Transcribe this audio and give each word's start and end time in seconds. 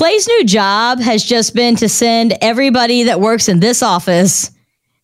Clay's 0.00 0.26
new 0.26 0.44
job 0.46 0.98
has 0.98 1.22
just 1.22 1.54
been 1.54 1.76
to 1.76 1.86
send 1.86 2.32
everybody 2.40 3.02
that 3.02 3.20
works 3.20 3.50
in 3.50 3.60
this 3.60 3.82
office 3.82 4.50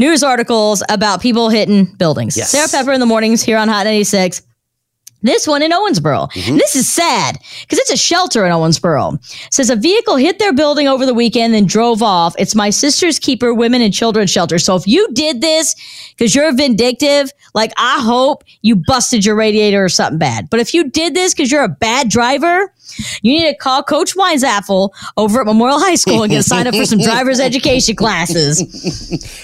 news 0.00 0.24
articles 0.24 0.82
about 0.88 1.22
people 1.22 1.48
hitting 1.48 1.84
buildings. 1.84 2.36
Yes. 2.36 2.50
Sarah 2.50 2.66
Pepper 2.66 2.90
in 2.90 2.98
the 2.98 3.06
mornings 3.06 3.40
here 3.40 3.56
on 3.56 3.68
Hot 3.68 3.84
96. 3.84 4.42
This 5.22 5.46
one 5.46 5.62
in 5.62 5.70
Owensboro. 5.70 6.28
Mm-hmm. 6.32 6.56
This 6.56 6.74
is 6.74 6.92
sad 6.92 7.38
because 7.60 7.78
it's 7.78 7.92
a 7.92 7.96
shelter 7.96 8.44
in 8.44 8.50
Owensboro. 8.50 9.22
Says 9.54 9.70
a 9.70 9.76
vehicle 9.76 10.16
hit 10.16 10.40
their 10.40 10.52
building 10.52 10.88
over 10.88 11.06
the 11.06 11.14
weekend 11.14 11.54
and 11.54 11.68
drove 11.68 12.02
off. 12.02 12.34
It's 12.36 12.56
my 12.56 12.70
sister's 12.70 13.20
keeper 13.20 13.54
women 13.54 13.82
and 13.82 13.94
children 13.94 14.26
shelter. 14.26 14.58
So 14.58 14.74
if 14.74 14.88
you 14.88 15.06
did 15.12 15.40
this 15.40 15.76
because 16.16 16.34
you're 16.34 16.52
vindictive, 16.52 17.30
like 17.54 17.70
I 17.76 18.00
hope 18.00 18.42
you 18.62 18.74
busted 18.74 19.24
your 19.24 19.36
radiator 19.36 19.84
or 19.84 19.88
something 19.88 20.18
bad. 20.18 20.50
But 20.50 20.58
if 20.58 20.74
you 20.74 20.90
did 20.90 21.14
this 21.14 21.32
because 21.32 21.52
you're 21.52 21.62
a 21.62 21.68
bad 21.68 22.08
driver, 22.08 22.74
you 23.22 23.32
need 23.38 23.48
to 23.50 23.54
call 23.56 23.82
Coach 23.82 24.14
Weinzapfel 24.14 24.90
over 25.16 25.40
at 25.40 25.46
Memorial 25.46 25.78
High 25.80 25.94
School 25.94 26.22
and 26.22 26.30
get 26.32 26.44
signed 26.44 26.68
up 26.68 26.74
for 26.74 26.84
some 26.84 26.98
driver's 26.98 27.40
education 27.50 27.96
classes. 27.96 28.58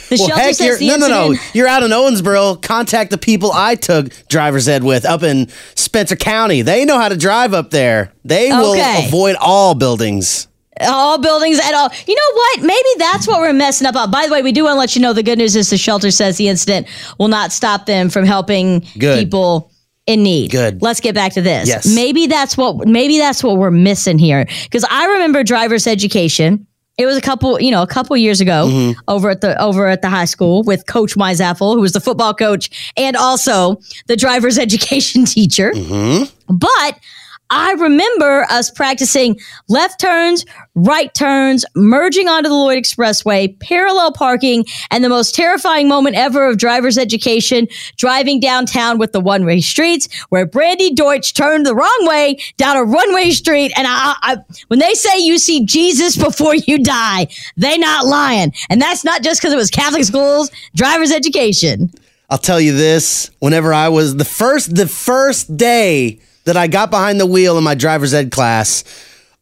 The 0.09 0.17
Well, 0.19 0.29
shelter 0.29 0.53
says 0.53 0.61
you're, 0.61 0.79
the 0.79 0.87
no, 0.99 1.07
no, 1.09 1.33
no. 1.33 1.39
You're 1.55 1.69
out 1.69 1.83
in 1.83 1.91
Owensboro. 1.91 2.61
Contact 2.63 3.11
the 3.11 3.19
people 3.19 3.51
I 3.53 3.75
took 3.75 4.09
driver's 4.29 4.69
ed 4.69 4.83
with 4.85 5.05
up 5.05 5.23
in 5.23 5.49
Spencer 5.75 6.17
County. 6.17 6.63
They 6.63 6.85
know 6.85 6.99
how 6.99 7.09
to 7.09 7.17
drive 7.17 7.55
up 7.55 7.71
there. 7.71 8.13
They 8.25 8.51
will 8.51 8.73
Okay. 8.73 9.07
avoid 9.07 9.37
all 9.41 9.75
buildings. 9.75 10.49
all 10.81 11.17
buildings 11.19 11.59
at 11.59 11.73
all. 11.75 11.89
You 12.07 12.15
know 12.15 12.33
what? 12.35 12.61
Maybe 12.63 12.89
that's 12.99 13.27
what 13.27 13.41
we're 13.41 13.53
messing 13.55 13.87
up 13.87 13.97
on. 13.97 14.11
By 14.11 14.27
the 14.27 14.33
way, 14.33 14.43
we 14.43 14.53
do 14.53 14.65
want 14.65 14.75
to 14.75 14.79
let 14.79 14.95
you 14.95 15.01
know 15.01 15.13
the 15.15 15.23
good 15.23 15.39
news 15.39 15.57
is 15.57 15.71
the 15.71 15.79
shelter 15.79 16.11
says 16.11 16.37
the 16.37 16.49
incident 16.49 16.87
will 17.19 17.29
not 17.29 17.51
stop 17.53 17.87
them 17.87 18.11
from 18.11 18.27
helping 18.27 18.85
Good. 18.99 19.19
people 19.21 19.71
in 20.07 20.23
need. 20.23 20.51
Good. 20.51 20.83
Let's 20.83 21.01
get 21.01 21.15
back 21.15 21.33
to 21.35 21.43
this. 21.43 21.69
Yes. 21.69 21.93
Maybe 21.95 22.27
that's 22.27 22.57
what 22.57 22.87
maybe 22.87 23.19
that's 23.19 23.43
what 23.43 23.57
we're 23.59 23.71
missing 23.71 24.19
here. 24.19 24.47
Because 24.65 24.85
I 24.89 25.07
remember 25.07 25.43
driver's 25.43 25.87
education. 25.87 26.67
It 26.99 27.05
was 27.05 27.17
a 27.19 27.21
couple, 27.21 27.61
you 27.61 27.71
know, 27.71 27.83
a 27.83 27.87
couple 27.87 28.17
years 28.17 28.41
ago 28.41 28.69
Mm-hmm. 28.71 29.01
over 29.09 29.29
at 29.29 29.43
the 29.43 29.61
over 29.61 29.87
at 29.87 30.01
the 30.01 30.09
high 30.09 30.25
school 30.25 30.63
with 30.63 30.87
Coach 30.87 31.15
Meisaffel, 31.15 31.75
who 31.75 31.81
was 31.83 31.93
the 31.93 32.01
football 32.01 32.33
coach 32.33 32.93
and 32.97 33.17
also 33.17 33.79
the 34.07 34.17
driver's 34.17 34.59
education 34.67 35.25
teacher. 35.27 35.73
But 36.49 36.99
I 37.51 37.73
remember 37.73 38.45
us 38.51 38.71
practicing 38.71 39.39
left 39.69 40.01
turns, 40.01 40.45
right 40.75 41.13
turns, 41.15 41.65
merging 41.77 42.29
onto 42.29 42.49
the 42.49 42.55
Lloyd 42.55 42.79
Expressway, 42.79 43.59
parallel 43.61 44.13
parking, 44.13 44.65
and 44.91 45.05
the 45.05 45.09
most 45.09 45.35
terrifying 45.35 45.87
moment 45.89 46.17
ever 46.17 46.49
of 46.49 46.59
driver's 46.59 46.99
education, 46.99 47.69
driving 47.97 48.41
downtown 48.41 48.99
with 48.99 49.13
the 49.13 49.21
one 49.21 49.45
way 49.45 49.61
streets 49.61 50.09
where 50.29 50.45
Brandy 50.45 50.93
Deutsch 50.93 51.35
turned 51.35 51.67
the 51.67 51.75
wrong 51.75 51.99
way 52.03 52.39
down 52.57 52.77
a 52.77 52.85
one 52.85 53.15
way 53.15 53.31
street. 53.31 53.73
And 53.77 53.87
I, 53.87 54.15
I, 54.23 54.37
when 54.67 54.81
they 54.81 54.95
say 54.95 55.19
you 55.19 55.39
see 55.39 55.65
Jesus 55.65 56.17
before 56.17 56.57
you 56.57 56.83
die, 56.83 57.29
they 57.57 57.79
not 57.79 58.07
lying. 58.07 58.53
And 58.71 58.83
that's 58.83 59.05
not 59.05 59.23
just 59.23 59.41
because 59.41 59.53
it 59.53 59.57
was 59.57 59.71
Catholic 59.71 60.05
schools, 60.05 60.51
driver's 60.75 61.13
education. 61.13 61.91
I'll 62.29 62.39
tell 62.39 62.61
you 62.61 62.77
this: 62.77 63.31
whenever 63.39 63.73
I 63.73 63.89
was 63.89 64.17
the 64.17 64.25
first, 64.25 64.75
the 64.75 64.89
first 64.89 65.57
day 65.57 66.19
that 66.47 66.57
I 66.57 66.67
got 66.69 66.91
behind 66.91 67.21
the 67.21 67.27
wheel 67.27 67.59
in 67.59 67.65
my 67.65 67.75
driver's 67.75 68.15
ed 68.15 68.31
class, 68.31 68.83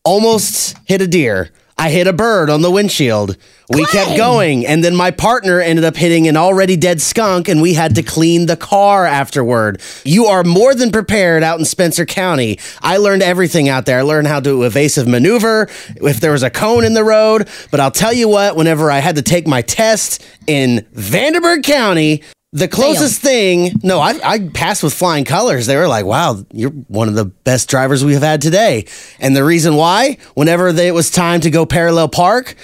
almost 0.04 0.76
hit 0.86 1.00
a 1.00 1.06
deer. 1.06 1.50
I 1.76 1.90
hit 1.90 2.06
a 2.06 2.12
bird 2.12 2.50
on 2.50 2.62
the 2.62 2.70
windshield. 2.70 3.36
We 3.68 3.84
kept 3.86 4.16
going, 4.16 4.64
and 4.64 4.84
then 4.84 4.94
my 4.94 5.10
partner 5.10 5.60
ended 5.60 5.84
up 5.84 5.96
hitting 5.96 6.28
an 6.28 6.36
already 6.36 6.76
dead 6.76 7.00
skunk, 7.00 7.48
and 7.48 7.60
we 7.60 7.74
had 7.74 7.96
to 7.96 8.02
clean 8.02 8.46
the 8.46 8.56
car 8.56 9.06
afterward. 9.06 9.80
You 10.04 10.26
are 10.26 10.44
more 10.44 10.74
than 10.74 10.92
prepared 10.92 11.42
out 11.42 11.58
in 11.58 11.64
Spencer 11.64 12.06
County. 12.06 12.60
I 12.80 12.98
learned 12.98 13.22
everything 13.22 13.68
out 13.68 13.86
there. 13.86 13.98
I 13.98 14.02
learned 14.02 14.28
how 14.28 14.38
to 14.40 14.62
evasive 14.62 15.08
maneuver 15.08 15.68
if 15.96 16.20
there 16.20 16.32
was 16.32 16.44
a 16.44 16.50
cone 16.50 16.84
in 16.84 16.94
the 16.94 17.04
road. 17.04 17.48
But 17.72 17.80
I'll 17.80 17.90
tell 17.90 18.12
you 18.12 18.28
what, 18.28 18.54
whenever 18.54 18.90
I 18.90 18.98
had 19.00 19.16
to 19.16 19.22
take 19.22 19.46
my 19.46 19.62
test 19.62 20.24
in 20.46 20.86
Vanderburgh 20.92 21.64
County, 21.64 22.22
the 22.54 22.68
closest 22.68 23.20
thing, 23.20 23.72
no, 23.82 23.98
I, 23.98 24.14
I 24.22 24.38
passed 24.38 24.84
with 24.84 24.94
flying 24.94 25.24
colors. 25.24 25.66
They 25.66 25.76
were 25.76 25.88
like, 25.88 26.04
wow, 26.04 26.44
you're 26.52 26.70
one 26.70 27.08
of 27.08 27.16
the 27.16 27.24
best 27.24 27.68
drivers 27.68 28.04
we 28.04 28.14
have 28.14 28.22
had 28.22 28.40
today. 28.40 28.86
And 29.18 29.34
the 29.34 29.42
reason 29.42 29.74
why, 29.74 30.18
whenever 30.34 30.72
they, 30.72 30.86
it 30.86 30.92
was 30.92 31.10
time 31.10 31.40
to 31.40 31.50
go 31.50 31.66
parallel 31.66 32.08
park, 32.08 32.54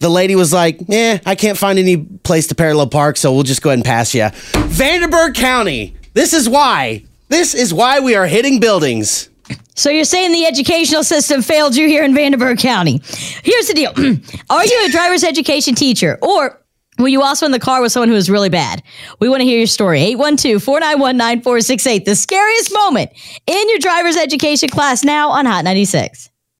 the 0.00 0.08
lady 0.08 0.34
was 0.34 0.52
like, 0.52 0.80
eh, 0.90 1.20
I 1.24 1.36
can't 1.36 1.56
find 1.56 1.78
any 1.78 1.98
place 1.98 2.48
to 2.48 2.56
parallel 2.56 2.88
park, 2.88 3.16
so 3.16 3.32
we'll 3.32 3.44
just 3.44 3.62
go 3.62 3.70
ahead 3.70 3.78
and 3.78 3.84
pass 3.84 4.12
you. 4.12 4.28
Vanderburgh 4.54 5.34
County, 5.34 5.96
this 6.14 6.32
is 6.32 6.48
why. 6.48 7.04
This 7.28 7.54
is 7.54 7.72
why 7.72 8.00
we 8.00 8.16
are 8.16 8.26
hitting 8.26 8.58
buildings. 8.58 9.28
So 9.76 9.90
you're 9.90 10.02
saying 10.02 10.32
the 10.32 10.46
educational 10.46 11.04
system 11.04 11.42
failed 11.42 11.76
you 11.76 11.86
here 11.86 12.02
in 12.02 12.12
Vanderburgh 12.12 12.58
County. 12.58 13.00
Here's 13.44 13.68
the 13.68 13.74
deal. 13.74 13.92
Are 14.50 14.66
you 14.66 14.86
a 14.86 14.90
driver's 14.90 15.22
education 15.22 15.76
teacher 15.76 16.18
or 16.20 16.60
were 16.98 17.08
you 17.08 17.22
also 17.22 17.46
in 17.46 17.52
the 17.52 17.58
car 17.58 17.80
with 17.80 17.92
someone 17.92 18.08
who 18.08 18.14
was 18.14 18.30
really 18.30 18.48
bad? 18.48 18.82
We 19.20 19.28
want 19.28 19.40
to 19.40 19.44
hear 19.44 19.58
your 19.58 19.66
story. 19.66 20.00
812-491-9468. 20.14 22.04
The 22.04 22.14
scariest 22.14 22.72
moment 22.72 23.10
in 23.46 23.68
your 23.70 23.78
driver's 23.78 24.16
education 24.16 24.68
class 24.68 25.04
now 25.04 25.30
on 25.30 25.46
Hot 25.46 25.64
96. 25.64 26.30